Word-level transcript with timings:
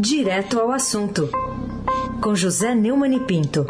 Direto 0.00 0.60
ao 0.60 0.70
assunto, 0.70 1.28
com 2.22 2.32
José 2.32 2.72
Neumann 2.72 3.16
e 3.16 3.18
Pinto. 3.18 3.66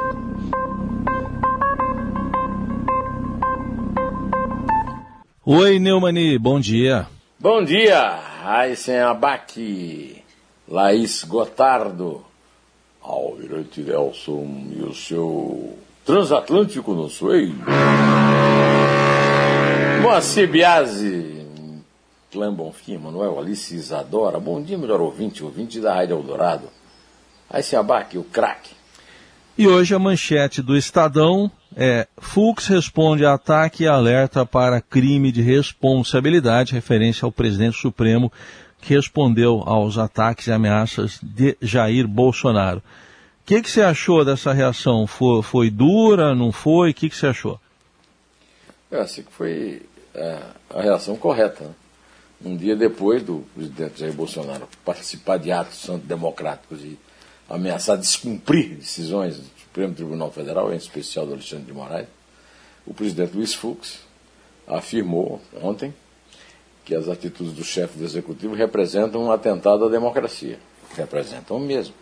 Oi, 5.47 5.79
Neumani, 5.79 6.39
bom 6.39 6.61
dia. 6.61 7.07
Bom 7.41 7.65
dia, 7.65 8.21
Aysen 8.45 8.99
Abac, 8.99 10.23
Laís 10.69 11.25
Gotardo, 11.25 12.23
Almirante 13.03 13.81
Nelson 13.81 14.67
e 14.77 14.83
o 14.83 14.93
seu 14.93 15.79
transatlântico 16.05 16.93
no 16.93 17.09
Sway. 17.09 17.55
Moacir 20.03 20.47
Biasi, 20.47 21.18
Clã 22.31 22.53
Bonfim, 22.53 22.99
Manuel 22.99 23.39
Alice 23.39 23.75
Isadora, 23.75 24.39
bom 24.39 24.63
dia, 24.63 24.77
melhor 24.77 25.01
ouvinte, 25.01 25.43
ouvinte 25.43 25.81
da 25.81 25.95
Rádio 25.95 26.17
Eldorado. 26.17 26.69
Aysen 27.49 27.79
Abac, 27.79 28.19
o 28.19 28.25
craque. 28.25 28.73
E 29.57 29.67
hoje 29.67 29.95
a 29.95 29.99
manchete 29.99 30.61
do 30.61 30.77
Estadão 30.77 31.51
é 31.75 32.07
Fux 32.19 32.67
responde 32.67 33.25
a 33.25 33.33
ataque 33.33 33.85
e 33.85 33.89
alerta 33.89 34.45
para 34.45 34.81
crime 34.81 35.33
de 35.33 35.41
responsabilidade, 35.41 36.75
referência 36.75 37.25
ao 37.25 37.33
presidente 37.33 37.79
Supremo 37.79 38.31
que 38.81 38.95
respondeu 38.95 39.63
aos 39.67 39.99
ataques 39.99 40.47
e 40.47 40.53
ameaças 40.53 41.19
de 41.23 41.57
Jair 41.61 42.07
Bolsonaro. 42.07 42.79
O 42.79 42.83
que, 43.47 43.63
que 43.63 43.71
você 43.71 43.81
achou 43.81 44.25
dessa 44.25 44.53
reação? 44.53 45.07
Foi, 45.07 45.43
foi 45.43 45.71
dura, 45.71 46.35
não 46.35 46.53
foi? 46.53 46.91
O 46.91 46.95
que, 46.95 47.09
que 47.09 47.17
você 47.17 47.29
achou? 47.29 47.59
Eu 48.91 49.01
achei 49.01 49.25
que 49.25 49.33
foi 49.33 49.83
é, 50.15 50.39
a 50.71 50.83
reação 50.83 51.17
correta. 51.17 51.65
Né? 51.65 51.71
Um 52.45 52.57
dia 52.57 52.77
depois 52.77 53.23
do 53.23 53.45
presidente 53.55 53.99
Jair 53.99 54.13
Bolsonaro 54.13 54.69
participar 54.85 55.39
de 55.39 55.51
atos 55.51 55.89
antidemocráticos 55.89 56.83
e 56.83 56.97
ameaçar 57.49 57.97
descumprir 57.97 58.77
decisões 58.77 59.39
do 59.39 59.45
Supremo 59.61 59.95
Tribunal 59.95 60.31
Federal, 60.31 60.73
em 60.73 60.77
especial 60.77 61.27
do 61.27 61.33
Alexandre 61.33 61.65
de 61.65 61.73
Moraes, 61.73 62.07
o 62.87 62.95
presidente 62.95 63.35
Luiz 63.35 63.55
Fux 63.55 63.99
afirmou 64.67 65.41
ontem 65.61 65.93
que 66.85 66.95
as 66.95 67.09
atitudes 67.09 67.53
do 67.53 67.65
chefe 67.65 67.99
do 67.99 68.05
executivo 68.05 68.55
representam 68.55 69.25
um 69.25 69.33
atentado 69.33 69.85
à 69.85 69.89
democracia. 69.89 70.59
Representam 70.97 71.59
mesmo. 71.59 71.95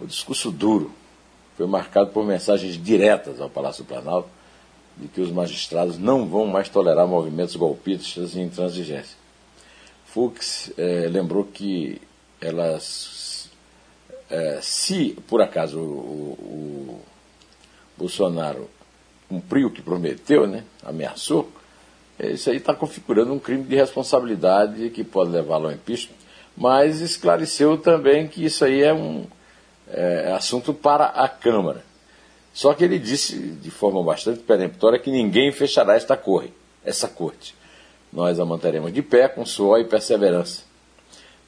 O 0.00 0.06
discurso 0.06 0.50
duro 0.50 0.92
foi 1.56 1.66
marcado 1.66 2.10
por 2.10 2.24
mensagens 2.24 2.82
diretas 2.82 3.40
ao 3.40 3.48
Palácio 3.48 3.84
Planalto 3.84 4.28
de 4.96 5.08
que 5.08 5.20
os 5.20 5.30
magistrados 5.30 5.98
não 5.98 6.28
vão 6.28 6.46
mais 6.46 6.68
tolerar 6.68 7.06
movimentos 7.06 7.56
golpistas 7.56 8.34
e 8.34 8.40
intransigência. 8.40 9.21
Fux 10.12 10.70
eh, 10.76 11.08
lembrou 11.10 11.44
que 11.44 12.00
elas 12.40 13.50
é, 14.32 14.60
se 14.62 15.16
por 15.26 15.42
acaso 15.42 15.78
o, 15.78 16.38
o, 16.40 17.00
Bolsonaro 17.98 18.68
cumpriu 19.28 19.68
o 19.68 19.70
que 19.70 19.82
prometeu, 19.82 20.46
né, 20.46 20.64
ameaçou, 20.82 21.50
é, 22.18 22.30
isso 22.30 22.48
aí 22.48 22.56
está 22.56 22.74
configurando 22.74 23.32
um 23.32 23.38
crime 23.38 23.62
de 23.62 23.76
responsabilidade 23.76 24.88
que 24.88 25.04
pode 25.04 25.30
levá-lo 25.30 25.66
ao 25.66 25.72
impeachment, 25.72 26.16
mas 26.56 27.00
esclareceu 27.00 27.76
também 27.76 28.26
que 28.26 28.44
isso 28.44 28.64
aí 28.64 28.82
é 28.82 28.92
um 28.92 29.26
é, 29.88 30.32
assunto 30.34 30.72
para 30.72 31.06
a 31.06 31.28
Câmara. 31.28 31.84
Só 32.54 32.72
que 32.74 32.84
ele 32.84 32.98
disse 32.98 33.38
de 33.38 33.70
forma 33.70 34.02
bastante 34.02 34.40
peremptória 34.40 34.98
que 34.98 35.10
ninguém 35.10 35.52
fechará 35.52 35.94
esta 35.94 36.16
corte, 36.16 36.52
essa 36.84 37.08
corte. 37.08 37.54
Nós 38.12 38.38
a 38.38 38.44
manteremos 38.44 38.92
de 38.92 39.00
pé 39.00 39.28
com 39.28 39.46
suor 39.46 39.80
e 39.80 39.84
perseverança. 39.84 40.64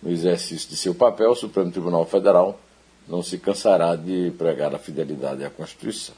No 0.03 0.11
exercício 0.11 0.69
de 0.69 0.77
seu 0.77 0.95
papel, 0.95 1.31
o 1.31 1.37
Supremo 1.37 1.71
Tribunal 1.71 2.07
Federal 2.07 2.59
não 3.07 3.23
se 3.23 3.39
cansará 3.39 3.95
de 3.97 4.33
pregar 4.39 4.75
a 4.75 4.79
fidelidade 4.79 5.45
à 5.45 5.51
Constituição. 5.51 6.15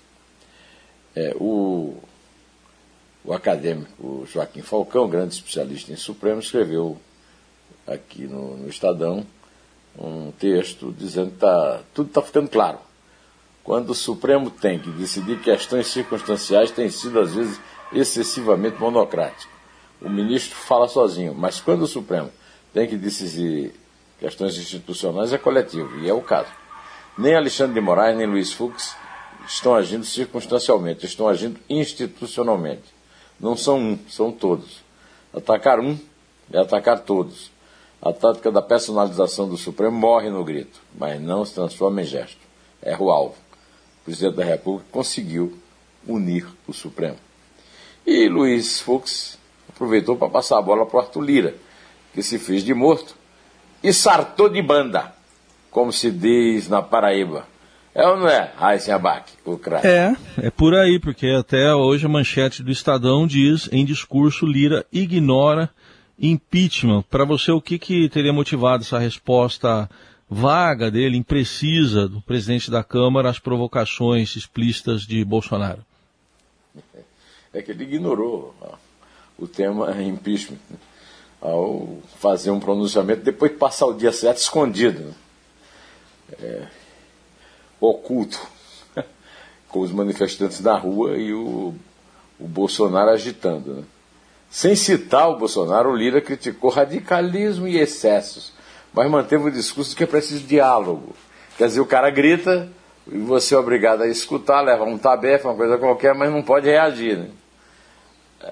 É, 1.14 1.34
o, 1.40 1.96
o 3.24 3.32
acadêmico 3.32 4.26
Joaquim 4.30 4.62
Falcão, 4.62 5.08
grande 5.08 5.34
especialista 5.34 5.92
em 5.92 5.96
Supremo, 5.96 6.40
escreveu 6.40 6.96
aqui 7.86 8.26
no, 8.26 8.56
no 8.56 8.68
Estadão 8.68 9.26
um 9.98 10.30
texto 10.32 10.94
dizendo 10.96 11.30
que 11.30 11.38
tá, 11.38 11.80
tudo 11.94 12.08
está 12.08 12.22
ficando 12.22 12.48
claro. 12.48 12.78
Quando 13.64 13.90
o 13.90 13.94
Supremo 13.94 14.50
tem 14.50 14.78
que 14.78 14.90
decidir 14.90 15.40
questões 15.40 15.88
circunstanciais, 15.88 16.70
tem 16.70 16.88
sido 16.90 17.18
às 17.18 17.34
vezes 17.34 17.58
excessivamente 17.92 18.78
monocrático. 18.78 19.55
O 20.00 20.08
ministro 20.08 20.56
fala 20.56 20.88
sozinho, 20.88 21.34
mas 21.34 21.60
quando 21.60 21.82
o 21.82 21.86
Supremo 21.86 22.30
tem 22.72 22.86
que 22.86 22.96
decidir 22.96 23.74
questões 24.18 24.56
institucionais, 24.56 25.32
é 25.32 25.38
coletivo, 25.38 25.98
e 26.00 26.08
é 26.08 26.12
o 26.12 26.20
caso. 26.20 26.50
Nem 27.16 27.34
Alexandre 27.34 27.74
de 27.74 27.80
Moraes, 27.80 28.16
nem 28.16 28.26
Luiz 28.26 28.52
Fux 28.52 28.94
estão 29.46 29.74
agindo 29.74 30.04
circunstancialmente, 30.04 31.06
estão 31.06 31.28
agindo 31.28 31.58
institucionalmente. 31.68 32.84
Não 33.40 33.56
são 33.56 33.78
um, 33.78 33.98
são 34.08 34.30
todos. 34.30 34.84
Atacar 35.32 35.80
um 35.80 35.98
é 36.52 36.58
atacar 36.58 37.00
todos. 37.00 37.50
A 38.00 38.12
tática 38.12 38.50
da 38.52 38.60
personalização 38.60 39.48
do 39.48 39.56
Supremo 39.56 39.96
morre 39.96 40.28
no 40.28 40.44
grito, 40.44 40.80
mas 40.94 41.20
não 41.20 41.44
se 41.44 41.54
transforma 41.54 42.02
em 42.02 42.04
gesto. 42.04 42.38
Erra 42.82 43.02
o 43.02 43.10
alvo. 43.10 43.34
O 44.02 44.04
presidente 44.04 44.36
da 44.36 44.44
República 44.44 44.88
conseguiu 44.92 45.58
unir 46.06 46.46
o 46.66 46.72
Supremo. 46.72 47.18
E 48.06 48.28
Luiz 48.28 48.80
Fux 48.80 49.38
aproveitou 49.76 50.16
para 50.16 50.30
passar 50.30 50.58
a 50.58 50.62
bola 50.62 50.86
para 50.86 50.96
o 50.96 51.00
Arthur 51.00 51.20
Lira, 51.20 51.54
que 52.12 52.22
se 52.22 52.38
fez 52.38 52.64
de 52.64 52.74
morto 52.74 53.14
e 53.82 53.92
sartou 53.92 54.48
de 54.48 54.60
banda 54.60 55.14
como 55.76 55.92
se 55.92 56.10
diz 56.10 56.70
na 56.70 56.80
Paraíba. 56.80 57.46
É 57.94 58.06
ou 58.08 58.16
não 58.16 58.26
é, 58.26 58.50
Raíssen 58.56 58.94
Abac, 58.94 59.30
o 59.44 59.58
craque? 59.58 59.86
É, 59.86 60.16
é 60.38 60.50
por 60.50 60.74
aí, 60.74 60.98
porque 60.98 61.28
até 61.28 61.74
hoje 61.74 62.06
a 62.06 62.08
manchete 62.08 62.62
do 62.62 62.70
Estadão 62.70 63.26
diz, 63.26 63.68
em 63.70 63.84
discurso, 63.84 64.46
Lira 64.46 64.86
ignora 64.90 65.68
impeachment. 66.18 67.04
Para 67.10 67.26
você, 67.26 67.52
o 67.52 67.60
que, 67.60 67.78
que 67.78 68.08
teria 68.08 68.32
motivado 68.32 68.84
essa 68.84 68.98
resposta 68.98 69.86
vaga 70.30 70.90
dele, 70.90 71.18
imprecisa, 71.18 72.08
do 72.08 72.22
presidente 72.22 72.70
da 72.70 72.82
Câmara 72.82 73.28
às 73.28 73.38
provocações 73.38 74.34
explícitas 74.34 75.02
de 75.02 75.22
Bolsonaro? 75.26 75.84
É 77.52 77.60
que 77.60 77.70
ele 77.70 77.84
ignorou 77.84 78.54
o 79.38 79.46
tema 79.46 79.90
impeachment 80.02 80.58
ao 81.40 81.98
fazer 82.18 82.50
um 82.50 82.60
pronunciamento, 82.60 83.22
depois 83.22 83.52
de 83.52 83.58
passar 83.58 83.86
o 83.86 83.94
dia 83.94 84.12
certo 84.12 84.38
escondido. 84.38 85.00
Né? 85.00 85.14
é, 86.40 86.62
oculto 87.80 88.40
com 89.68 89.80
os 89.80 89.92
manifestantes 89.92 90.60
na 90.60 90.76
rua 90.76 91.16
e 91.16 91.32
o, 91.32 91.74
o 92.38 92.46
Bolsonaro 92.46 93.10
agitando. 93.10 93.74
Né? 93.74 93.82
Sem 94.50 94.74
citar 94.74 95.30
o 95.30 95.38
Bolsonaro, 95.38 95.90
o 95.90 95.96
Lira 95.96 96.20
criticou 96.20 96.70
radicalismo 96.70 97.66
e 97.66 97.78
excessos, 97.78 98.52
mas 98.92 99.10
manteve 99.10 99.48
o 99.48 99.52
discurso 99.52 99.90
de 99.90 99.96
que 99.96 100.04
é 100.04 100.06
preciso 100.06 100.44
diálogo. 100.44 101.14
Quer 101.58 101.66
dizer, 101.66 101.80
o 101.80 101.86
cara 101.86 102.10
grita 102.10 102.68
e 103.10 103.18
você 103.18 103.54
é 103.54 103.58
obrigado 103.58 104.02
a 104.02 104.08
escutar, 104.08 104.60
leva 104.60 104.84
um 104.84 104.98
tabefe, 104.98 105.46
uma 105.46 105.54
coisa 105.54 105.78
qualquer, 105.78 106.14
mas 106.14 106.30
não 106.30 106.42
pode 106.42 106.66
reagir. 106.66 107.18
Né? 107.18 107.28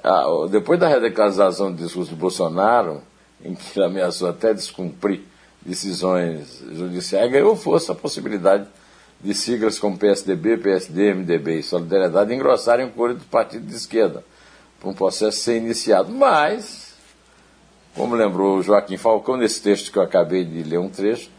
Ah, 0.03 0.25
depois 0.50 0.81
da 0.81 0.89
radicalização 0.89 1.72
do 1.72 1.83
discurso 1.83 2.11
do 2.11 2.17
Bolsonaro, 2.17 3.03
em 3.45 3.55
que 3.55 3.78
ele 3.78 3.87
ameaçou 3.87 4.28
até 4.28 4.55
descumprir 4.55 5.22
decisões 5.61 6.62
judiciais, 6.72 7.31
ganhou 7.31 7.55
força 7.56 7.93
a 7.93 7.95
possibilidade 7.95 8.67
de 9.21 9.34
siglas 9.34 9.78
como 9.78 9.97
PSDB, 9.97 10.59
PSD, 10.59 11.15
MDB 11.15 11.59
e 11.59 11.62
Solidariedade 11.62 12.34
engrossarem 12.34 12.87
o 12.87 12.91
coro 12.91 13.15
do 13.15 13.25
partido 13.25 13.67
de 13.67 13.75
esquerda, 13.75 14.25
para 14.78 14.89
um 14.89 14.95
processo 14.95 15.39
ser 15.39 15.56
iniciado. 15.56 16.12
Mas, 16.12 16.95
como 17.95 18.15
lembrou 18.15 18.62
Joaquim 18.62 18.97
Falcão, 18.97 19.37
nesse 19.37 19.62
texto 19.62 19.91
que 19.91 19.99
eu 19.99 20.03
acabei 20.03 20.45
de 20.45 20.63
ler 20.63 20.78
um 20.78 20.91
trecho, 20.91 21.30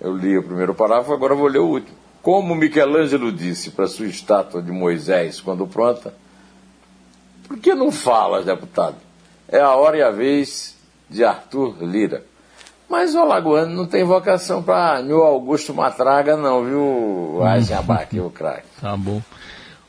eu 0.00 0.16
li 0.16 0.38
o 0.38 0.42
primeiro 0.42 0.74
parágrafo, 0.74 1.12
agora 1.12 1.34
vou 1.34 1.48
ler 1.48 1.58
o 1.58 1.66
último. 1.66 1.96
Como 2.22 2.54
Michelangelo 2.54 3.32
disse 3.32 3.70
para 3.70 3.86
sua 3.86 4.06
estátua 4.06 4.62
de 4.62 4.70
Moisés, 4.70 5.40
quando 5.40 5.66
pronta, 5.66 6.14
por 7.48 7.58
que 7.58 7.74
não 7.74 7.90
fala, 7.90 8.42
deputado? 8.42 8.96
É 9.48 9.58
a 9.58 9.74
hora 9.74 9.96
e 9.96 10.02
a 10.02 10.10
vez 10.10 10.76
de 11.08 11.24
Arthur 11.24 11.82
Lira. 11.82 12.22
Mas 12.88 13.14
o 13.14 13.18
Alagoano 13.18 13.74
não 13.74 13.86
tem 13.86 14.04
vocação 14.04 14.62
para 14.62 15.02
meu 15.02 15.22
Augusto 15.22 15.74
Matraga, 15.74 16.36
não, 16.36 16.64
viu, 16.64 17.40
Eisenbach, 17.54 18.08
o 18.20 18.30
craque. 18.30 18.66
Tá 18.80 18.96
bom. 18.96 19.22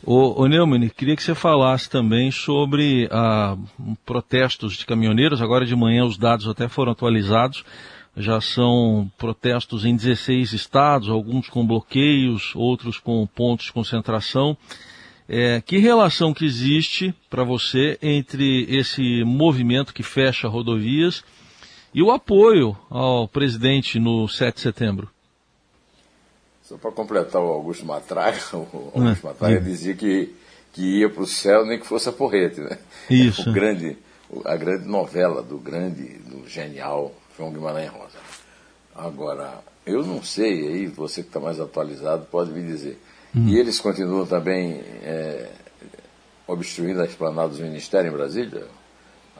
Ô, 0.04 0.44
ô 0.44 0.48
Neumann, 0.48 0.90
queria 0.90 1.16
que 1.16 1.24
você 1.24 1.36
falasse 1.36 1.90
também 1.90 2.32
sobre 2.32 3.08
ah, 3.12 3.58
protestos 4.06 4.74
de 4.74 4.86
caminhoneiros. 4.86 5.42
Agora 5.42 5.66
de 5.66 5.76
manhã 5.76 6.06
os 6.06 6.18
dados 6.18 6.48
até 6.48 6.68
foram 6.68 6.94
atualizados. 6.94 7.64
Já 8.18 8.42
são 8.42 9.10
protestos 9.18 9.86
em 9.86 9.96
16 9.96 10.52
estados, 10.52 11.10
alguns 11.10 11.48
com 11.48 11.66
bloqueios, 11.66 12.54
outros 12.56 12.98
com 12.98 13.26
pontos 13.28 13.68
de 13.68 13.74
concentração. 13.74 14.58
É, 15.32 15.62
que 15.62 15.78
relação 15.78 16.34
que 16.34 16.44
existe 16.44 17.14
para 17.30 17.44
você 17.44 18.00
entre 18.02 18.66
esse 18.68 19.24
movimento 19.24 19.94
que 19.94 20.02
fecha 20.02 20.48
rodovias 20.48 21.24
e 21.94 22.02
o 22.02 22.10
apoio 22.10 22.76
ao 22.90 23.28
presidente 23.28 24.00
no 24.00 24.28
7 24.28 24.56
de 24.56 24.62
setembro? 24.62 25.08
Só 26.64 26.78
para 26.78 26.92
completar 26.92 27.40
o 27.40 27.48
Augusto 27.48 27.86
Matraga, 27.86 28.40
o 28.58 28.92
Augusto 28.96 29.28
é, 29.28 29.30
Matraga 29.30 29.62
dizia 29.62 29.94
que, 29.94 30.34
que 30.74 31.00
ia 31.00 31.10
para 31.12 31.22
o 31.22 31.28
céu 31.28 31.64
nem 31.64 31.80
que 31.80 31.86
fosse 31.86 32.10
a 32.10 32.12
porrete, 32.12 32.60
né? 32.62 32.80
Isso. 33.08 33.48
O 33.52 33.54
grande, 33.54 33.98
a 34.46 34.56
grande 34.56 34.88
novela 34.88 35.44
do 35.44 35.60
grande, 35.60 36.06
do 36.26 36.48
genial 36.48 37.14
João 37.38 37.54
Guimarães 37.54 37.92
Rosa. 37.92 38.18
Agora, 38.96 39.64
eu 39.86 40.04
não 40.04 40.24
sei, 40.24 40.68
aí 40.68 40.88
você 40.88 41.22
que 41.22 41.30
está 41.30 41.40
mais 41.40 41.60
atualizado 41.60 42.26
pode 42.32 42.52
me 42.52 42.64
dizer. 42.64 43.00
Hum. 43.36 43.48
E 43.48 43.60
eles 43.60 43.80
continuam 43.80 44.26
também 44.26 44.82
é, 45.04 45.50
obstruindo 46.48 47.02
a 47.02 47.06
esplanada 47.06 47.50
dos 47.50 47.60
ministérios 47.60 48.14
em 48.14 48.18
Brasília? 48.18 48.64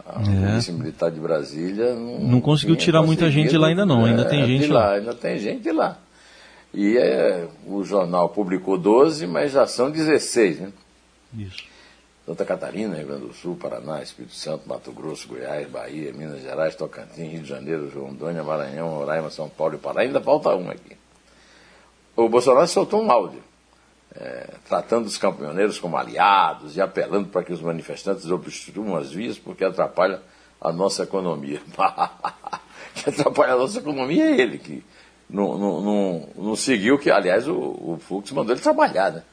A 0.06 0.22
é. 0.22 0.24
Polícia 0.24 0.74
Militar 0.74 1.12
de 1.12 1.20
Brasília 1.20 1.94
não, 1.94 2.20
não 2.20 2.42
conseguiu 2.42 2.76
tirar 2.76 3.04
muita 3.04 3.30
gente 3.30 3.56
lá 3.58 3.68
ainda 3.68 3.86
não, 3.86 4.06
ainda 4.06 4.24
é, 4.24 4.26
tem 4.26 4.46
gente 4.46 4.68
lá. 4.68 4.88
lá. 4.88 4.94
Ainda 4.96 5.14
tem 5.14 5.38
gente 5.38 5.72
lá. 5.72 6.00
E 6.74 6.98
é, 6.98 7.48
o 7.66 7.84
jornal 7.84 8.30
publicou 8.30 8.78
12, 8.78 9.26
mas 9.28 9.52
já 9.52 9.66
são 9.66 9.90
16, 9.90 10.60
né? 10.60 10.72
Isso. 11.38 11.64
Santa 12.26 12.46
Catarina, 12.46 12.96
Rio 12.96 13.08
Grande 13.08 13.26
do 13.26 13.34
Sul, 13.34 13.56
Paraná, 13.56 14.04
Espírito 14.04 14.36
Santo, 14.36 14.70
Mato 14.70 14.92
Grosso, 14.92 15.28
Goiás, 15.28 15.68
Bahia, 15.68 16.14
Minas 16.14 16.44
Gerais, 16.44 16.76
Tocantins, 16.76 17.32
Rio 17.32 17.42
de 17.42 17.50
Janeiro, 17.50 17.90
João 17.90 18.10
Rondônia, 18.10 18.44
Maranhão, 18.44 18.90
Roraima, 18.90 19.32
São 19.32 19.50
Paulo 19.50 19.76
e 19.76 19.78
Pará. 19.80 20.02
Ainda 20.02 20.22
falta 20.22 20.56
um 20.56 20.70
aqui. 20.70 20.96
O 22.16 22.30
Bolsonaro 22.30 22.68
soltou 22.68 23.02
um 23.02 23.12
áudio, 23.12 23.42
é, 24.16 24.54
tratando 24.68 25.06
os 25.06 25.18
caminhoneiros 25.18 25.80
como 25.80 25.98
aliados 25.98 26.76
e 26.76 26.82
apelando 26.82 27.30
para 27.30 27.44
que 27.44 27.54
os 27.54 27.62
manifestantes 27.62 28.30
obstruam 28.30 28.96
as 28.96 29.12
vias 29.12 29.38
porque 29.38 29.64
atrapalha 29.64 30.22
a 30.60 30.72
nossa 30.72 31.04
economia. 31.04 31.62
que 32.96 33.10
atrapalha 33.10 33.54
a 33.54 33.58
nossa 33.58 33.80
economia 33.80 34.26
é 34.26 34.42
ele, 34.42 34.58
que 34.58 34.84
não, 35.30 35.58
não, 35.58 35.82
não, 35.82 36.30
não 36.36 36.56
seguiu 36.56 36.98
que, 36.98 37.12
aliás, 37.12 37.48
o, 37.48 37.54
o 37.56 38.00
Fux 38.02 38.32
mandou 38.32 38.54
ele 38.54 38.62
trabalhar, 38.62 39.12
né? 39.12 39.24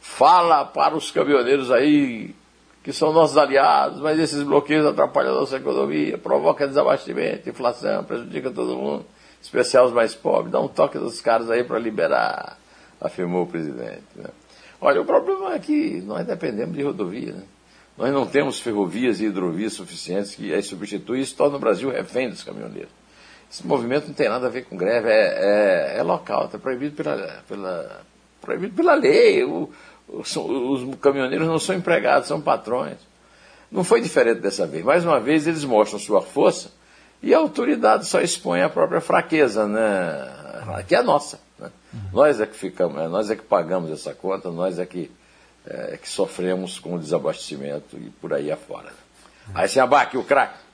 Fala 0.00 0.64
para 0.64 0.96
os 0.96 1.10
caminhoneiros 1.10 1.70
aí 1.70 2.34
que 2.82 2.92
são 2.92 3.12
nossos 3.12 3.38
aliados, 3.38 4.00
mas 4.00 4.18
esses 4.18 4.42
bloqueios 4.42 4.84
atrapalham 4.84 5.32
a 5.32 5.40
nossa 5.40 5.56
economia, 5.56 6.18
provoca 6.18 6.68
desabastecimento, 6.68 7.48
inflação, 7.48 8.04
prejudica 8.04 8.50
todo 8.50 8.76
mundo, 8.76 9.06
especial 9.40 9.86
os 9.86 9.92
mais 9.92 10.14
pobres. 10.14 10.52
Dá 10.52 10.60
um 10.60 10.68
toque 10.68 10.98
dos 10.98 11.18
caras 11.20 11.50
aí 11.50 11.64
para 11.64 11.78
liberar, 11.78 12.58
afirmou 13.00 13.44
o 13.44 13.46
presidente. 13.46 14.02
Né? 14.16 14.28
Olha, 14.80 15.00
o 15.00 15.04
problema 15.04 15.54
é 15.54 15.58
que 15.58 16.00
nós 16.02 16.26
dependemos 16.26 16.76
de 16.76 16.82
rodovia, 16.82 17.32
né? 17.32 17.42
Nós 17.96 18.12
não 18.12 18.26
temos 18.26 18.58
ferrovias 18.58 19.20
e 19.20 19.26
hidrovias 19.26 19.72
suficientes 19.72 20.34
que 20.34 20.52
as 20.52 20.66
substituem 20.66 21.22
isso 21.22 21.36
torna 21.36 21.56
o 21.56 21.60
Brasil 21.60 21.90
refém 21.90 22.28
dos 22.28 22.42
caminhoneiros. 22.42 22.90
Esse 23.50 23.64
movimento 23.64 24.08
não 24.08 24.14
tem 24.14 24.28
nada 24.28 24.48
a 24.48 24.50
ver 24.50 24.64
com 24.64 24.76
greve, 24.76 25.08
é, 25.08 25.92
é, 25.94 25.98
é 25.98 26.02
local, 26.02 26.46
está 26.46 26.58
proibido 26.58 26.96
pela, 26.96 27.44
pela, 27.48 28.00
proibido 28.40 28.74
pela 28.74 28.94
lei. 28.94 29.44
O, 29.44 29.70
os, 30.08 30.36
os 30.36 30.96
caminhoneiros 30.96 31.46
não 31.46 31.58
são 31.58 31.76
empregados, 31.76 32.26
são 32.26 32.40
patrões. 32.40 32.98
Não 33.70 33.84
foi 33.84 34.00
diferente 34.00 34.40
dessa 34.40 34.66
vez. 34.66 34.84
Mais 34.84 35.04
uma 35.04 35.20
vez, 35.20 35.46
eles 35.46 35.64
mostram 35.64 36.00
sua 36.00 36.20
força 36.20 36.72
e 37.22 37.32
a 37.32 37.38
autoridade 37.38 38.06
só 38.06 38.20
expõe 38.20 38.60
a 38.60 38.68
própria 38.68 39.00
fraqueza, 39.00 39.66
né? 39.66 40.43
Que 40.86 40.94
é 40.94 41.02
nossa. 41.02 41.40
Né? 41.58 41.70
Uhum. 41.92 42.00
Nós 42.12 42.40
é 42.40 42.46
que 42.46 42.56
ficamos, 42.56 43.00
é, 43.00 43.08
nós 43.08 43.30
é 43.30 43.36
que 43.36 43.42
pagamos 43.42 43.90
essa 43.90 44.14
conta, 44.14 44.50
nós 44.50 44.78
é 44.78 44.86
que, 44.86 45.10
é, 45.66 45.96
que 45.96 46.08
sofremos 46.08 46.78
com 46.78 46.94
o 46.94 46.98
desabastecimento 46.98 47.96
e 47.96 48.10
por 48.10 48.32
aí 48.32 48.50
afora. 48.50 48.92
Aí 49.54 49.68
se 49.68 49.78
abaque 49.78 50.16
o 50.16 50.24
craque. 50.24 50.64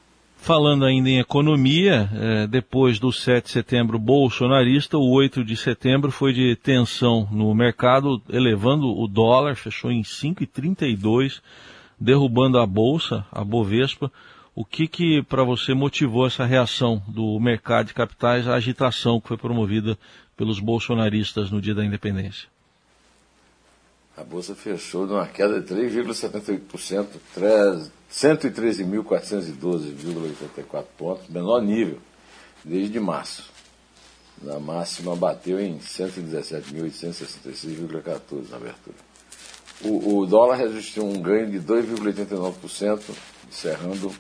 Falando 0.42 0.86
ainda 0.86 1.10
em 1.10 1.18
economia, 1.18 2.08
eh, 2.14 2.46
depois 2.46 2.98
do 2.98 3.12
7 3.12 3.44
de 3.44 3.50
setembro 3.50 3.98
bolsonarista, 3.98 4.96
o 4.96 5.10
8 5.10 5.44
de 5.44 5.54
setembro 5.54 6.10
foi 6.10 6.32
de 6.32 6.56
tensão 6.56 7.28
no 7.30 7.54
mercado, 7.54 8.22
elevando 8.26 8.86
o 8.88 9.06
dólar, 9.06 9.54
fechou 9.54 9.90
em 9.90 10.02
5,32, 10.02 11.42
derrubando 12.00 12.58
a 12.58 12.64
bolsa, 12.64 13.26
a 13.30 13.44
Bovespa. 13.44 14.10
O 14.54 14.64
que 14.64 14.86
que 14.88 15.22
para 15.22 15.44
você 15.44 15.74
motivou 15.74 16.26
essa 16.26 16.44
reação 16.44 17.00
do 17.06 17.38
mercado 17.38 17.86
de 17.86 17.94
capitais, 17.94 18.48
a 18.48 18.54
agitação 18.54 19.20
que 19.20 19.28
foi 19.28 19.36
promovida 19.36 19.96
pelos 20.36 20.58
bolsonaristas 20.58 21.48
no 21.50 21.60
dia 21.60 21.74
da 21.74 21.84
independência? 21.84 22.48
A 24.16 24.24
bolsa 24.24 24.54
fechou 24.54 25.06
numa 25.06 25.26
queda 25.26 25.60
de 25.60 25.74
3,78%, 25.74 27.90
113.412,84 28.10 30.84
pontos, 30.98 31.28
menor 31.28 31.60
nível 31.62 32.00
desde 32.64 32.98
março. 33.00 33.50
Na 34.42 34.58
máxima 34.58 35.14
bateu 35.14 35.60
em 35.60 35.78
117.866,14 35.78 38.50
na 38.50 38.56
abertura. 38.56 38.96
O, 39.82 40.18
o, 40.18 40.26
dólar 40.26 40.56
registrou 40.56 41.08
um 41.08 41.22
ganho 41.22 41.48
de 41.50 41.60
2,89%, 41.60 43.14
encerrando 43.48 44.12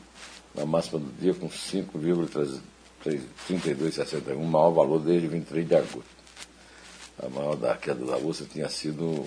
na 0.54 0.66
máxima 0.66 0.98
do 0.98 1.12
dia 1.20 1.34
com 1.34 1.48
5,3261, 1.48 4.36
o 4.36 4.44
maior 4.44 4.70
valor 4.70 5.00
desde 5.00 5.28
23 5.28 5.68
de 5.68 5.74
agosto. 5.74 6.20
A 7.22 7.28
maior 7.28 7.56
da 7.56 7.76
queda 7.76 8.04
da 8.04 8.18
bolsa 8.18 8.46
tinha 8.50 8.68
sido 8.68 9.26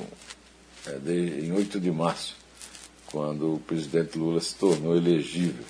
é, 0.87 0.99
em 1.41 1.51
8 1.51 1.79
de 1.79 1.91
março, 1.91 2.35
quando 3.07 3.55
o 3.55 3.59
presidente 3.59 4.17
Lula 4.17 4.41
se 4.41 4.55
tornou 4.55 4.95
elegível, 4.95 5.65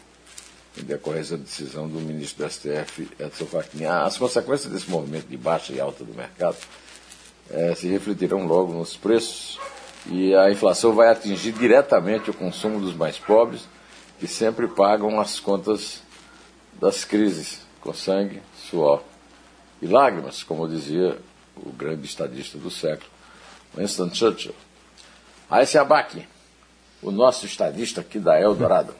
em 0.77 0.83
decorrência 0.83 1.37
da 1.37 1.43
decisão 1.43 1.87
do 1.87 1.99
ministro 1.99 2.45
do 2.45 2.51
STF, 2.51 3.07
Edson 3.19 3.45
Fachin. 3.45 3.85
As 3.85 4.17
consequências 4.17 4.71
desse 4.71 4.89
movimento 4.89 5.27
de 5.27 5.37
baixa 5.37 5.73
e 5.73 5.79
alta 5.79 6.03
do 6.03 6.13
mercado 6.13 6.57
é, 7.49 7.75
se 7.75 7.87
refletirão 7.87 8.47
logo 8.47 8.73
nos 8.73 8.95
preços 8.95 9.59
e 10.07 10.33
a 10.35 10.51
inflação 10.51 10.93
vai 10.93 11.09
atingir 11.09 11.53
diretamente 11.53 12.29
o 12.29 12.33
consumo 12.33 12.79
dos 12.79 12.95
mais 12.95 13.17
pobres, 13.17 13.67
que 14.23 14.27
sempre 14.29 14.69
pagam 14.69 15.19
as 15.19 15.37
contas 15.37 16.01
das 16.79 17.03
crises, 17.03 17.59
com 17.81 17.93
sangue, 17.93 18.41
suor 18.55 19.03
e 19.81 19.85
lágrimas, 19.85 20.43
como 20.43 20.65
dizia 20.65 21.17
o 21.57 21.69
grande 21.73 22.05
estadista 22.05 22.57
do 22.57 22.71
século, 22.71 23.09
Winston 23.75 24.09
Churchill. 24.13 24.55
Aí 25.51 25.65
se 25.65 25.77
abaque, 25.77 26.25
o 27.01 27.11
nosso 27.11 27.45
estadista 27.45 27.99
aqui 27.99 28.17
da 28.17 28.39
Eldorado. 28.39 28.95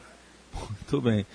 Muito 0.53 0.99
bem. 0.99 1.25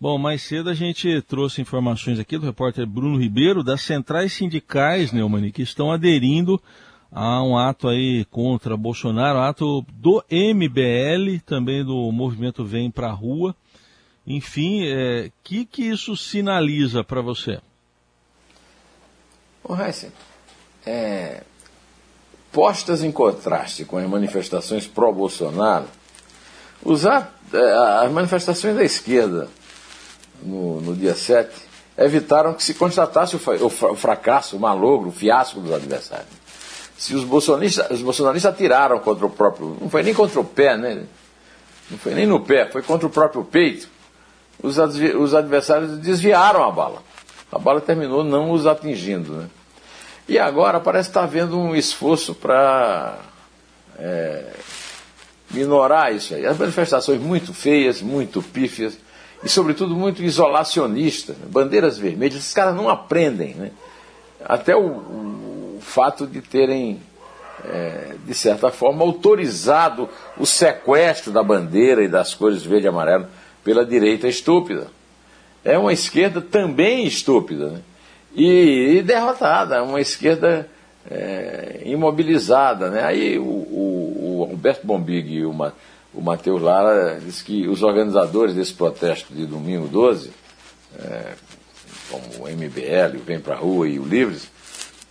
Bom, 0.00 0.16
mais 0.18 0.42
cedo 0.42 0.70
a 0.70 0.74
gente 0.74 1.20
trouxe 1.22 1.60
informações 1.60 2.20
aqui 2.20 2.38
do 2.38 2.46
repórter 2.46 2.86
Bruno 2.86 3.18
Ribeiro 3.18 3.64
das 3.64 3.82
centrais 3.82 4.32
sindicais, 4.32 5.10
Neumani, 5.10 5.50
que 5.50 5.62
estão 5.62 5.90
aderindo 5.90 6.62
a 7.12 7.42
um 7.42 7.58
ato 7.58 7.88
aí 7.88 8.24
contra 8.30 8.76
Bolsonaro, 8.76 9.38
ato 9.38 9.84
do 9.92 10.24
MBL, 10.30 11.40
também 11.44 11.84
do 11.84 12.10
movimento 12.10 12.64
Vem 12.64 12.90
Pra 12.90 13.10
Rua. 13.10 13.54
Enfim, 14.26 14.82
o 14.82 14.86
é, 14.86 15.30
que, 15.44 15.66
que 15.66 15.82
isso 15.82 16.16
sinaliza 16.16 17.04
para 17.04 17.20
você? 17.20 17.60
Ô, 19.62 19.76
Heisen, 19.76 20.10
é, 20.86 21.42
postas 22.50 23.02
em 23.02 23.12
contraste 23.12 23.84
com 23.84 23.98
as 23.98 24.08
manifestações 24.08 24.86
pró-Bolsonaro, 24.86 25.86
usar 26.82 27.38
é, 27.52 28.04
as 28.04 28.10
manifestações 28.10 28.74
da 28.74 28.84
esquerda 28.84 29.48
no, 30.42 30.80
no 30.80 30.96
dia 30.96 31.14
7 31.14 31.52
evitaram 31.98 32.54
que 32.54 32.64
se 32.64 32.74
constatasse 32.74 33.36
o, 33.36 33.66
o, 33.66 33.96
fracasso, 33.96 34.56
o 34.56 34.60
malogro, 34.60 35.10
o 35.10 35.12
fiasco 35.12 35.60
dos 35.60 35.72
adversários. 35.72 36.41
Se 37.02 37.16
os 37.16 37.24
bolsonaristas, 37.24 37.90
os 37.90 38.00
bolsonaristas 38.00 38.54
atiraram 38.54 39.00
contra 39.00 39.26
o 39.26 39.28
próprio. 39.28 39.76
Não 39.80 39.90
foi 39.90 40.04
nem 40.04 40.14
contra 40.14 40.38
o 40.38 40.44
pé, 40.44 40.76
né? 40.76 41.02
Não 41.90 41.98
foi 41.98 42.14
nem 42.14 42.28
no 42.28 42.38
pé, 42.38 42.70
foi 42.70 42.80
contra 42.80 43.08
o 43.08 43.10
próprio 43.10 43.42
peito. 43.42 43.88
Os, 44.62 44.78
os 44.78 45.34
adversários 45.34 45.98
desviaram 45.98 46.62
a 46.62 46.70
bala. 46.70 47.02
A 47.50 47.58
bala 47.58 47.80
terminou 47.80 48.22
não 48.22 48.52
os 48.52 48.68
atingindo, 48.68 49.32
né? 49.32 49.50
E 50.28 50.38
agora 50.38 50.78
parece 50.78 51.08
estar 51.08 51.24
havendo 51.24 51.58
um 51.58 51.74
esforço 51.74 52.36
para 52.36 53.18
é, 53.98 54.52
minorar 55.50 56.14
isso 56.14 56.36
aí. 56.36 56.46
As 56.46 56.56
manifestações 56.56 57.20
muito 57.20 57.52
feias, 57.52 58.00
muito 58.00 58.40
pífias 58.40 58.96
e, 59.42 59.48
sobretudo, 59.48 59.96
muito 59.96 60.22
isolacionistas. 60.22 61.36
Né? 61.36 61.46
Bandeiras 61.50 61.98
vermelhas, 61.98 62.36
esses 62.36 62.54
caras 62.54 62.76
não 62.76 62.88
aprendem. 62.88 63.54
Né? 63.54 63.72
Até 64.44 64.76
o, 64.76 64.86
o 64.86 65.51
fato 65.82 66.26
de 66.26 66.40
terem, 66.40 67.00
é, 67.64 68.14
de 68.24 68.34
certa 68.34 68.70
forma, 68.70 69.04
autorizado 69.04 70.08
o 70.38 70.46
sequestro 70.46 71.32
da 71.32 71.42
bandeira 71.42 72.02
e 72.02 72.08
das 72.08 72.34
cores 72.34 72.64
verde 72.64 72.86
e 72.86 72.88
amarelo 72.88 73.26
pela 73.62 73.84
direita 73.84 74.28
estúpida. 74.28 74.86
É 75.64 75.78
uma 75.78 75.92
esquerda 75.92 76.40
também 76.40 77.06
estúpida. 77.06 77.68
Né? 77.68 77.80
e, 78.34 78.98
e 78.98 79.02
derrotada, 79.02 79.82
uma 79.82 80.00
esquerda 80.00 80.68
é, 81.10 81.82
imobilizada. 81.84 82.90
Né? 82.90 83.04
Aí 83.04 83.38
o, 83.38 83.42
o, 83.42 84.38
o 84.40 84.48
Alberto 84.50 84.86
Bombig 84.86 85.32
e 85.32 85.44
o, 85.44 85.52
o 86.14 86.20
Matheus 86.20 86.60
Lara 86.60 87.18
diz 87.20 87.42
que 87.42 87.68
os 87.68 87.82
organizadores 87.82 88.54
desse 88.54 88.72
protesto 88.72 89.32
de 89.32 89.46
domingo 89.46 89.88
12, 89.88 90.30
é, 90.98 91.32
como 92.10 92.44
o 92.44 92.48
MBL, 92.48 93.16
o 93.16 93.24
Vem 93.24 93.40
Pra 93.40 93.54
Rua 93.54 93.88
e 93.88 93.98
o 93.98 94.04
Livres, 94.04 94.50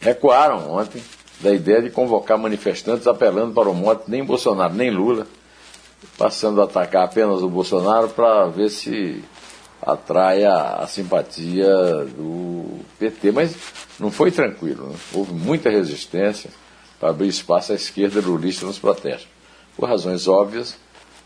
recuaram 0.02 0.72
ontem 0.72 1.02
da 1.40 1.54
ideia 1.54 1.82
de 1.82 1.90
convocar 1.90 2.38
manifestantes 2.38 3.08
apelando 3.08 3.54
para 3.54 3.70
o 3.70 3.74
mote 3.74 4.04
nem 4.10 4.24
Bolsonaro 4.24 4.74
nem 4.74 4.92
Lula, 4.92 5.28
passando 6.18 6.62
a 6.62 6.66
atacar 6.66 7.06
apenas 7.06 7.42
o 7.42 7.50
Bolsonaro 7.50 8.10
para 8.10 8.48
ver 8.48 8.70
se 8.70 9.24
atrai 9.82 10.44
a, 10.44 10.76
a, 10.76 10.88
simpatia 10.88 11.68
do 12.16 12.80
PT. 13.00 13.32
Mas 13.32 13.56
não 14.00 14.12
foi 14.12 14.32
tranquilo, 14.32 14.88
né? 14.88 14.96
houve 15.14 15.34
muita 15.34 15.70
resistência 15.70 16.50
para 17.00 17.10
abrir 17.10 17.28
espaço 17.28 17.72
à 17.72 17.76
esquerda 17.76 18.22
lulista 18.22 18.66
nos 18.66 18.78
protestos. 18.78 19.28
Por 19.76 19.90
razões 19.90 20.28
óbvias, 20.28 20.76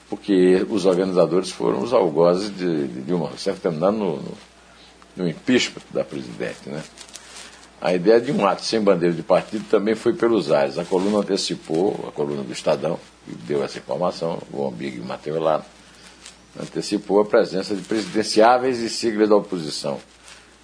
porque 0.10 0.65
os 0.70 0.86
organizadores 0.86 1.51
foram 1.51 1.82
os 1.82 1.91
algozes 1.91 2.55
de, 2.55 2.88
de 2.88 3.01
Dilma 3.01 3.27
Rousseff, 3.27 3.60
terminando 3.60 3.98
no, 3.98 4.15
no, 4.17 4.32
no 5.17 5.27
impeachment 5.27 5.82
da 5.91 6.03
presidente. 6.03 6.70
Né? 6.70 6.82
A 7.86 7.94
ideia 7.94 8.20
de 8.20 8.32
um 8.32 8.44
ato 8.48 8.63
sem 8.63 8.82
bandeira 8.82 9.13
de 9.13 9.22
partido 9.22 9.63
também 9.70 9.94
foi 9.94 10.12
pelos 10.12 10.51
ares. 10.51 10.80
A 10.80 10.84
coluna 10.84 11.20
antecipou, 11.20 12.06
a 12.08 12.12
coluna 12.12 12.42
do 12.42 12.51
Estadão, 12.51 13.00
que 13.24 13.36
deu 13.36 13.63
essa 13.63 13.77
informação, 13.77 14.42
o 14.51 14.68
Ambig 14.68 14.98
e 14.98 15.00
o 15.00 15.06
Matheus 15.06 15.39
Lano, 15.39 15.63
antecipou 16.60 17.22
a 17.22 17.25
presença 17.25 17.75
de 17.75 17.84
presidenciáveis 17.84 18.80
e 18.80 18.89
siglas 18.89 19.30
da 19.30 19.36
oposição, 19.36 20.00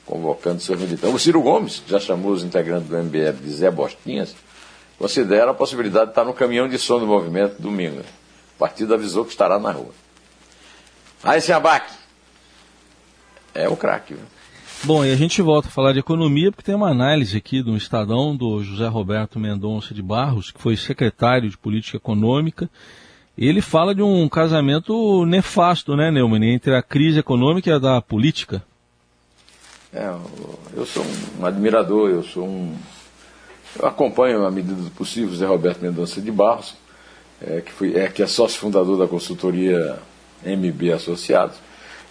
convocando 0.03 0.61
seus 0.61 0.79
militantes. 0.79 1.13
O 1.13 1.19
Ciro 1.19 1.43
Gomes, 1.43 1.77
que 1.85 1.91
já 1.91 1.99
chamou 1.99 2.31
os 2.31 2.43
integrantes 2.43 2.89
do 2.89 2.97
MBL 2.97 3.33
de 3.39 3.51
Zé 3.51 3.69
Bostinhas, 3.69 4.35
considera 4.97 5.51
a 5.51 5.53
possibilidade 5.53 6.05
de 6.05 6.11
estar 6.13 6.25
no 6.25 6.33
caminhão 6.33 6.67
de 6.67 6.79
som 6.79 6.99
do 6.99 7.05
movimento 7.05 7.61
domingo. 7.61 7.99
O 7.99 8.57
partido 8.57 8.95
avisou 8.95 9.25
que 9.25 9.29
estará 9.29 9.59
na 9.59 9.71
rua. 9.71 9.93
Aí, 11.23 11.39
abaque 11.51 11.93
é 13.53 13.69
o 13.69 13.77
craque. 13.77 14.15
Viu? 14.15 14.40
Bom, 14.83 15.05
e 15.05 15.11
a 15.11 15.15
gente 15.15 15.43
volta 15.43 15.67
a 15.67 15.71
falar 15.71 15.93
de 15.93 15.99
economia, 15.99 16.51
porque 16.51 16.63
tem 16.63 16.73
uma 16.73 16.89
análise 16.89 17.37
aqui 17.37 17.61
do 17.61 17.77
Estadão 17.77 18.35
do 18.35 18.63
José 18.63 18.87
Roberto 18.87 19.39
Mendonça 19.39 19.93
de 19.93 20.01
Barros, 20.01 20.49
que 20.49 20.59
foi 20.59 20.75
secretário 20.75 21.47
de 21.47 21.55
Política 21.55 21.97
Econômica. 21.97 22.67
Ele 23.37 23.61
fala 23.61 23.93
de 23.93 24.01
um 24.01 24.27
casamento 24.27 25.23
nefasto, 25.27 25.95
né, 25.95 26.09
Neumann, 26.09 26.43
entre 26.45 26.75
a 26.75 26.81
crise 26.81 27.19
econômica 27.19 27.69
e 27.69 27.73
a 27.73 27.77
da 27.77 28.01
política. 28.01 28.63
É, 29.93 30.11
eu 30.73 30.85
sou 30.87 31.05
um 31.39 31.45
admirador, 31.45 32.09
eu 32.09 32.23
sou 32.23 32.47
um. 32.47 32.75
Eu 33.79 33.87
acompanho, 33.87 34.47
à 34.47 34.49
medida 34.49 34.81
do 34.81 34.89
possível, 34.89 35.29
o 35.29 35.31
José 35.33 35.45
Roberto 35.45 35.79
Mendonça 35.79 36.19
de 36.19 36.31
Barros, 36.31 36.73
é, 37.39 37.61
que, 37.61 37.71
foi, 37.71 37.95
é, 37.95 38.07
que 38.07 38.23
é 38.23 38.27
sócio 38.27 38.59
fundador 38.59 38.97
da 38.97 39.07
consultoria 39.07 39.99
MB 40.43 40.91
Associados 40.91 41.57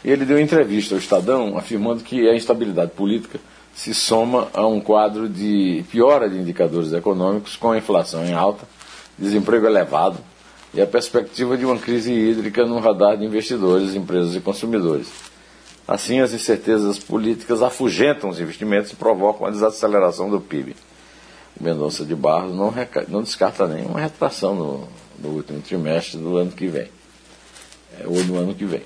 ele 0.05 0.25
deu 0.25 0.41
entrevista 0.41 0.95
ao 0.95 0.99
Estadão 0.99 1.57
afirmando 1.59 2.03
que 2.03 2.29
a 2.29 2.35
instabilidade 2.35 2.93
política 2.93 3.39
se 3.75 3.95
soma 3.95 4.49
a 4.53 4.67
um 4.67 4.81
quadro 4.81 5.29
de 5.29 5.85
piora 5.91 6.29
de 6.29 6.39
indicadores 6.39 6.93
econômicos 6.93 7.57
com 7.57 7.71
a 7.71 7.79
inflação 7.79 8.25
em 8.25 8.33
alta, 8.33 8.67
desemprego 9.19 9.67
elevado 9.67 10.19
e 10.73 10.81
a 10.81 10.87
perspectiva 10.87 11.57
de 11.57 11.65
uma 11.65 11.79
crise 11.79 12.13
hídrica 12.13 12.65
no 12.65 12.79
radar 12.79 13.17
de 13.17 13.25
investidores, 13.25 13.95
empresas 13.95 14.35
e 14.35 14.41
consumidores. 14.41 15.09
Assim, 15.87 16.21
as 16.21 16.33
incertezas 16.33 16.99
políticas 16.99 17.63
afugentam 17.63 18.31
os 18.31 18.41
investimentos 18.41 18.93
e 18.93 18.97
provocam 18.97 19.47
a 19.47 19.51
desaceleração 19.51 20.31
do 20.31 20.41
PIB. 20.41 20.77
O 21.61 21.65
Mendonça 21.65 22.05
de 22.05 22.15
Barros 22.15 22.55
não, 22.55 22.73
não 23.09 23.23
descarta 23.23 23.67
nenhuma 23.67 24.01
retração 24.01 24.55
no, 24.55 24.89
no 25.19 25.37
último 25.37 25.61
trimestre 25.61 26.19
do 26.19 26.37
ano 26.37 26.53
que 26.53 26.69
vem, 26.69 26.89
é, 27.99 28.07
ou 28.07 28.23
no 28.25 28.37
ano 28.37 28.55
que 28.55 28.65
vem 28.65 28.83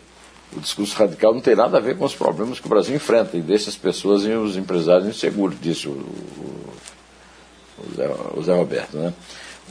o 0.57 0.61
discurso 0.61 0.97
radical 0.97 1.35
não 1.35 1.41
tem 1.41 1.55
nada 1.57 1.79
a 1.79 1.81
ver 1.81 1.97
com 1.97 2.05
os 2.05 2.15
problemas 2.15 2.61
que 2.61 2.67
o 2.67 2.69
Brasil 2.69 2.95
enfrenta 2.95 3.37
e 3.37 3.41
deixa 3.41 3.71
as 3.71 3.77
pessoas 3.77 4.25
e 4.25 4.31
os 4.31 4.57
empresários 4.57 5.09
inseguros, 5.09 5.57
disse 5.61 5.89
o, 5.89 5.93
o, 5.93 6.73
o, 7.79 7.95
Zé, 7.97 8.09
o 8.37 8.43
Zé, 8.43 8.55
Roberto. 8.55 8.97
Né? 8.97 9.13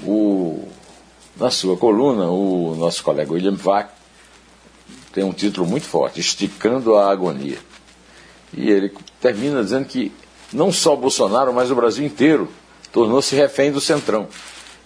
O, 0.04 0.68
na 1.38 1.50
sua 1.50 1.78
coluna, 1.78 2.26
o 2.30 2.76
nosso 2.76 3.04
colega 3.04 3.32
William 3.32 3.56
Vac 3.56 3.92
tem 5.14 5.24
um 5.24 5.32
título 5.32 5.68
muito 5.68 5.86
forte, 5.86 6.20
Esticando 6.20 6.96
a 6.96 7.10
Agonia. 7.10 7.60
E 8.52 8.70
ele 8.70 8.92
termina 9.22 9.64
dizendo 9.64 9.86
que 9.86 10.12
não 10.52 10.72
só 10.72 10.96
Bolsonaro, 10.96 11.54
mas 11.54 11.72
o 11.72 11.76
Brasil 11.76 12.06
inteiro 12.06 12.50
tornou-se 12.92 13.36
refém 13.36 13.72
do 13.72 13.80
Centrão, 13.80 14.28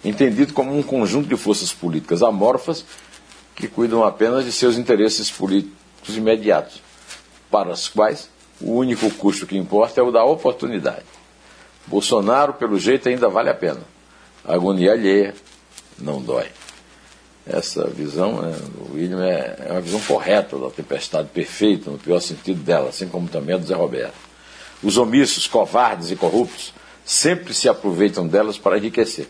entendido 0.04 0.52
como 0.52 0.76
um 0.76 0.82
conjunto 0.82 1.28
de 1.28 1.36
forças 1.36 1.72
políticas 1.72 2.22
amorfas 2.22 2.84
que 3.58 3.66
cuidam 3.66 4.04
apenas 4.04 4.44
de 4.44 4.52
seus 4.52 4.78
interesses 4.78 5.32
políticos 5.32 6.16
imediatos, 6.16 6.80
para 7.50 7.70
os 7.70 7.88
quais 7.88 8.30
o 8.60 8.72
único 8.72 9.10
custo 9.10 9.48
que 9.48 9.58
importa 9.58 10.00
é 10.00 10.02
o 10.02 10.12
da 10.12 10.24
oportunidade. 10.24 11.04
Bolsonaro, 11.84 12.52
pelo 12.52 12.78
jeito, 12.78 13.08
ainda 13.08 13.28
vale 13.28 13.50
a 13.50 13.54
pena. 13.54 13.80
A 14.44 14.54
agonia 14.54 14.92
alheia 14.92 15.34
não 15.98 16.22
dói. 16.22 16.46
Essa 17.44 17.88
visão 17.88 18.42
né, 18.42 18.56
William 18.94 19.24
é, 19.24 19.66
é 19.66 19.72
uma 19.72 19.80
visão 19.80 20.00
correta 20.02 20.56
da 20.56 20.70
tempestade 20.70 21.28
perfeita, 21.28 21.90
no 21.90 21.98
pior 21.98 22.20
sentido 22.20 22.62
dela, 22.62 22.90
assim 22.90 23.08
como 23.08 23.26
também 23.26 23.56
a 23.56 23.58
do 23.58 23.66
Zé 23.66 23.74
Roberto. 23.74 24.14
Os 24.84 24.96
omissos, 24.96 25.48
covardes 25.48 26.12
e 26.12 26.16
corruptos 26.16 26.72
sempre 27.04 27.52
se 27.52 27.68
aproveitam 27.68 28.28
delas 28.28 28.56
para 28.56 28.78
enriquecer 28.78 29.26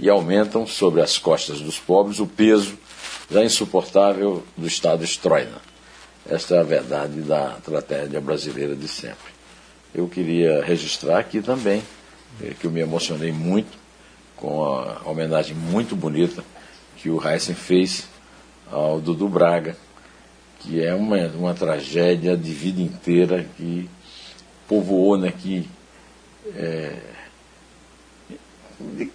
e 0.00 0.08
aumentam 0.08 0.66
sobre 0.66 1.02
as 1.02 1.18
costas 1.18 1.60
dos 1.60 1.78
pobres 1.78 2.20
o 2.20 2.26
peso 2.26 2.78
já 3.30 3.44
insuportável 3.44 4.44
do 4.56 4.66
Estado 4.66 5.04
estroina. 5.04 5.60
Esta 6.28 6.56
é 6.56 6.60
a 6.60 6.64
verdade 6.64 7.20
da 7.22 7.56
tragédia 7.64 8.20
brasileira 8.20 8.74
de 8.74 8.88
sempre. 8.88 9.32
Eu 9.94 10.08
queria 10.08 10.64
registrar 10.64 11.18
aqui 11.18 11.40
também 11.40 11.82
eh, 12.42 12.52
que 12.58 12.66
eu 12.66 12.70
me 12.70 12.80
emocionei 12.80 13.32
muito 13.32 13.78
com 14.36 14.64
a 14.64 15.02
homenagem 15.04 15.56
muito 15.56 15.96
bonita 15.96 16.44
que 16.96 17.08
o 17.08 17.26
Heisen 17.26 17.54
fez 17.54 18.08
ao 18.70 19.00
Dudu 19.00 19.28
Braga, 19.28 19.76
que 20.60 20.84
é 20.84 20.94
uma, 20.94 21.16
uma 21.28 21.54
tragédia 21.54 22.36
de 22.36 22.52
vida 22.52 22.80
inteira 22.80 23.46
que 23.56 23.88
povoou, 24.66 25.16
né, 25.16 25.32
que, 25.32 25.68
é, 26.54 26.96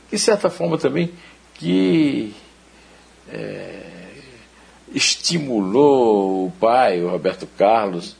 de 0.09 0.17
certa 0.17 0.49
forma 0.49 0.77
também, 0.77 1.11
que 1.55 2.33
é, 3.29 4.00
estimulou 4.93 6.48
o 6.48 6.51
pai, 6.60 7.01
o 7.01 7.10
Roberto 7.10 7.48
Carlos, 7.57 8.15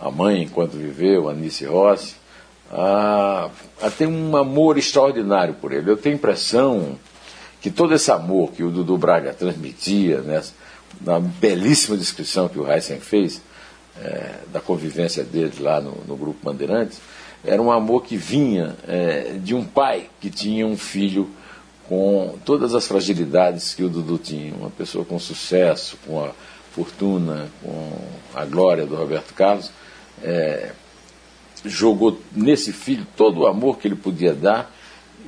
a 0.00 0.10
mãe, 0.10 0.42
enquanto 0.42 0.72
viveu, 0.72 1.28
a 1.28 1.32
Anice 1.32 1.64
Rossi, 1.64 2.16
a, 2.70 3.50
a 3.80 3.90
ter 3.90 4.06
um 4.06 4.36
amor 4.36 4.76
extraordinário 4.78 5.54
por 5.54 5.72
ele. 5.72 5.90
Eu 5.90 5.96
tenho 5.96 6.14
a 6.14 6.18
impressão 6.18 6.98
que 7.60 7.70
todo 7.70 7.94
esse 7.94 8.10
amor 8.10 8.52
que 8.52 8.62
o 8.62 8.70
Dudu 8.70 8.96
Braga 8.98 9.32
transmitia, 9.32 10.20
né, 10.20 10.42
na 11.00 11.18
belíssima 11.18 11.96
descrição 11.96 12.48
que 12.48 12.58
o 12.58 12.70
Heisen 12.70 13.00
fez 13.00 13.42
é, 14.00 14.34
da 14.52 14.60
convivência 14.60 15.24
dele 15.24 15.54
lá 15.60 15.80
no, 15.80 15.92
no, 16.06 16.16
Grupo 16.16 16.38
Bandeirantes, 16.42 17.00
era 17.44 17.60
um 17.60 17.70
amor 17.70 18.02
que 18.02 18.16
vinha 18.16 18.76
é, 18.86 19.36
de 19.42 19.54
um 19.54 19.64
pai 19.64 20.08
que 20.20 20.30
tinha 20.30 20.66
um 20.66 20.76
filho 20.76 21.28
com 21.88 22.36
todas 22.44 22.74
as 22.74 22.86
fragilidades 22.86 23.74
que 23.74 23.82
o 23.82 23.88
Dudu 23.88 24.18
tinha. 24.18 24.54
Uma 24.54 24.70
pessoa 24.70 25.04
com 25.04 25.18
sucesso, 25.18 25.96
com 26.06 26.24
a 26.24 26.30
fortuna, 26.72 27.48
com 27.62 27.92
a 28.34 28.44
glória 28.44 28.84
do 28.84 28.96
Roberto 28.96 29.32
Carlos, 29.34 29.70
é, 30.22 30.72
jogou 31.64 32.20
nesse 32.32 32.72
filho 32.72 33.06
todo 33.16 33.40
o 33.40 33.46
amor 33.46 33.78
que 33.78 33.88
ele 33.88 33.96
podia 33.96 34.34
dar 34.34 34.74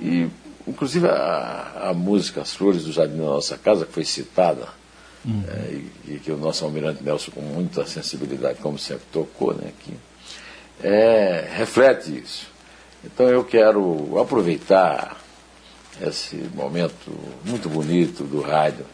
e 0.01 0.29
inclusive 0.69 1.09
a, 1.09 1.89
a 1.89 1.95
música 1.95 2.43
As 2.43 2.55
Flores 2.55 2.85
do 2.85 2.93
Jardim 2.93 3.17
da 3.17 3.25
Nossa 3.25 3.57
Casa, 3.57 3.87
que 3.87 3.93
foi 3.93 4.05
citada, 4.05 4.69
uhum. 5.25 5.43
é, 5.49 5.73
e, 5.73 6.15
e, 6.15 6.19
que 6.19 6.31
o 6.31 6.37
nosso 6.37 6.65
almirante 6.65 7.03
Nelson, 7.03 7.31
com 7.31 7.41
muita 7.41 7.87
sensibilidade, 7.87 8.59
como 8.61 8.79
sempre, 8.79 9.05
tocou 9.11 9.55
né, 9.55 9.69
aqui, 9.69 9.95
é, 10.83 11.49
reflete 11.57 12.19
isso. 12.19 12.47
Então 13.03 13.27
eu 13.29 13.43
quero 13.45 14.21
aproveitar 14.21 15.17
esse 16.01 16.37
momento 16.55 17.13
muito 17.45 17.69
bonito 17.69 18.25
do 18.25 18.41
rádio, 18.41 18.85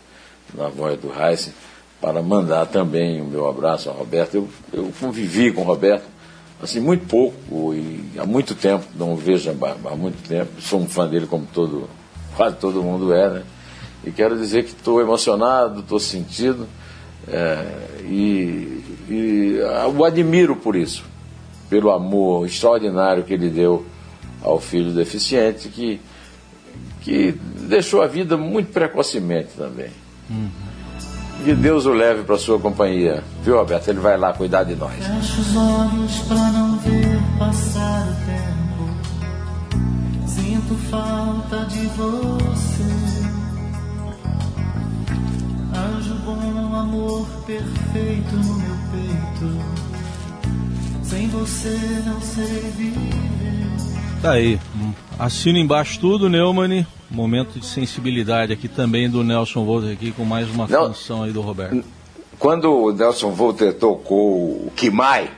na 0.54 0.68
voz 0.68 0.98
do 0.98 1.12
Heisen, 1.12 1.52
para 2.00 2.22
mandar 2.22 2.66
também 2.66 3.20
o 3.20 3.24
meu 3.24 3.48
abraço 3.48 3.88
ao 3.88 3.96
Roberto. 3.96 4.34
Eu, 4.34 4.48
eu 4.72 4.92
convivi 5.00 5.52
com 5.52 5.62
o 5.62 5.64
Roberto 5.64 6.14
assim, 6.62 6.80
muito 6.80 7.06
pouco 7.06 7.74
e 7.74 8.10
há 8.18 8.24
muito 8.24 8.54
tempo, 8.54 8.84
não 8.94 9.16
vejo 9.16 9.50
há 9.50 9.96
muito 9.96 10.26
tempo, 10.26 10.50
sou 10.60 10.80
um 10.80 10.88
fã 10.88 11.06
dele 11.06 11.26
como 11.26 11.46
todo, 11.52 11.88
quase 12.36 12.56
todo 12.56 12.82
mundo 12.82 13.12
é, 13.12 13.28
né? 13.28 13.42
E 14.04 14.10
quero 14.10 14.36
dizer 14.36 14.64
que 14.64 14.70
estou 14.70 15.00
emocionado, 15.00 15.80
estou 15.80 15.98
sentido 15.98 16.66
é, 17.26 17.64
e, 18.02 18.82
e 19.08 19.58
o 19.94 20.04
admiro 20.04 20.56
por 20.56 20.76
isso, 20.76 21.04
pelo 21.68 21.90
amor 21.90 22.46
extraordinário 22.46 23.24
que 23.24 23.32
ele 23.32 23.48
deu 23.48 23.84
ao 24.42 24.60
filho 24.60 24.92
deficiente, 24.92 25.68
que 25.68 26.00
que 27.04 27.38
deixou 27.68 28.02
a 28.02 28.06
vida 28.06 28.36
muito 28.36 28.72
precocemente 28.72 29.50
também. 29.56 29.90
Uhum. 30.30 30.48
Que 31.44 31.52
Deus 31.54 31.84
o 31.84 31.92
leve 31.92 32.22
para 32.22 32.38
sua 32.38 32.58
companhia. 32.58 33.22
Viu, 33.42 33.56
Roberto? 33.56 33.88
Ele 33.88 34.00
vai 34.00 34.16
lá 34.16 34.32
cuidar 34.32 34.64
de 34.64 34.74
nós. 34.74 34.94
Fecha 34.94 35.40
os 35.40 35.54
olhos 35.54 36.18
para 36.26 36.50
não 36.52 36.78
ver 36.78 37.20
passar 37.38 38.08
o 38.08 38.14
tempo. 38.24 38.64
Se 40.26 40.56
falta 40.90 41.66
de 41.66 41.86
você. 41.88 42.84
Anjo 45.76 46.14
bom, 46.24 46.74
amor 46.74 47.28
perfeito 47.44 48.36
no 48.36 48.54
meu 48.54 48.76
peito. 48.92 49.60
Sem 51.02 51.28
você 51.28 52.02
não 52.06 52.20
sei 52.22 52.72
viver. 52.76 53.43
Tá 54.24 54.32
aí. 54.32 54.58
Assino 55.18 55.58
embaixo 55.58 56.00
tudo, 56.00 56.30
Neumann. 56.30 56.86
Momento 57.10 57.60
de 57.60 57.66
sensibilidade 57.66 58.54
aqui 58.54 58.68
também 58.68 59.06
do 59.06 59.22
Nelson 59.22 59.66
Volter 59.66 59.92
aqui 59.92 60.12
com 60.12 60.24
mais 60.24 60.48
uma 60.48 60.66
não, 60.66 60.86
canção 60.86 61.22
aí 61.22 61.30
do 61.30 61.42
Roberto. 61.42 61.84
Quando 62.38 62.72
o 62.72 62.90
Nelson 62.90 63.32
Volter 63.32 63.74
tocou 63.74 64.66
o 64.66 64.72
Kimai, 64.74 65.28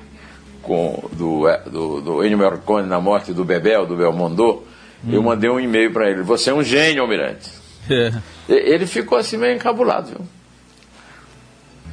com, 0.62 1.02
do, 1.14 1.49
é, 1.49 1.62
do, 1.69 2.00
do 2.00 2.25
Ennio 2.25 2.38
Morricone 2.38 2.87
na 2.87 3.00
morte 3.00 3.33
do 3.33 3.45
Bebel, 3.45 3.87
do 3.87 3.97
Belmondo, 3.97 4.62
hum. 5.05 5.11
eu 5.11 5.21
mandei 5.21 5.50
um 5.50 5.59
e-mail 5.59 5.93
para 5.93 6.09
ele. 6.09 6.23
Você 6.23 6.50
é 6.50 6.55
um 6.55 6.62
gênio, 6.62 7.02
Almirante. 7.02 7.50
É. 7.90 8.12
Ele 8.49 8.87
ficou 8.87 9.19
assim 9.19 9.37
meio 9.37 9.57
encabulado, 9.57 10.11
viu? 10.11 10.21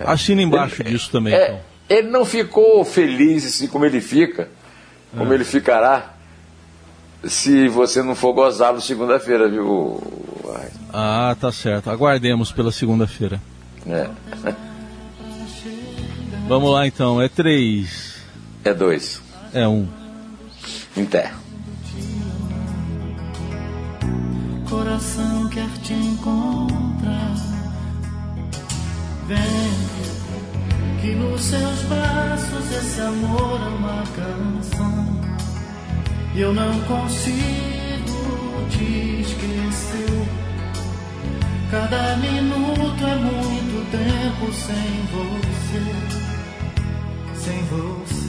Assina 0.05 0.43
embaixo 0.43 0.83
ele, 0.83 0.91
disso 0.91 1.09
também. 1.11 1.33
É, 1.33 1.45
então. 1.45 1.59
Ele 1.89 2.09
não 2.09 2.23
ficou 2.23 2.85
feliz 2.85 3.47
assim 3.47 3.67
como 3.67 3.83
ele 3.83 3.99
fica, 3.99 4.47
como 5.17 5.31
é. 5.31 5.35
ele 5.35 5.43
ficará 5.43 6.12
se 7.25 7.67
você 7.67 8.01
não 8.03 8.15
for 8.15 8.33
gozá-lo 8.33 8.81
segunda-feira, 8.81 9.49
viu? 9.49 10.01
Ah, 10.91 11.35
tá 11.39 11.51
certo. 11.51 11.89
Aguardemos 11.89 12.51
pela 12.51 12.71
segunda-feira. 12.71 13.41
É. 13.87 14.09
Vamos 16.47 16.71
lá 16.71 16.85
então, 16.85 17.21
é 17.21 17.27
três. 17.27 18.15
É 18.63 18.73
dois. 18.73 19.21
É 19.53 19.67
um. 19.67 19.87
Em 20.95 21.05
terra. 21.05 21.41
Coração 24.69 25.49
quer 25.49 25.69
te 25.81 25.93
encontrar. 25.93 27.33
Vem, 29.27 29.39
que 31.01 31.15
nos 31.15 31.41
seus 31.41 31.81
braços 31.83 32.71
esse 32.71 33.01
amor 33.01 33.59
é 33.61 33.69
uma 33.69 34.03
canção. 34.15 35.02
Eu 36.35 36.53
não 36.53 36.79
consigo 36.81 37.35
te 38.69 39.21
esquecer. 39.21 40.27
Cada 41.71 42.17
minuto 42.17 43.03
é 43.03 43.15
muito 43.15 43.91
tempo 43.91 44.53
sem 44.53 45.05
você 45.11 46.23
sem 47.43 47.61
você. 47.65 48.22